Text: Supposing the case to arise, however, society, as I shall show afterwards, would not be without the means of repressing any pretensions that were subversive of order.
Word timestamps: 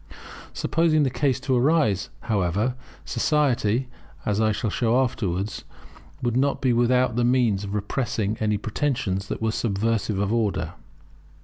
Supposing 0.53 1.03
the 1.03 1.11
case 1.11 1.39
to 1.41 1.55
arise, 1.55 2.09
however, 2.21 2.73
society, 3.05 3.87
as 4.25 4.41
I 4.41 4.51
shall 4.51 4.71
show 4.71 4.99
afterwards, 4.99 5.63
would 6.23 6.35
not 6.35 6.59
be 6.59 6.73
without 6.73 7.15
the 7.17 7.23
means 7.23 7.63
of 7.65 7.75
repressing 7.75 8.35
any 8.39 8.57
pretensions 8.57 9.27
that 9.27 9.43
were 9.43 9.51
subversive 9.51 10.17
of 10.17 10.33
order. 10.33 10.73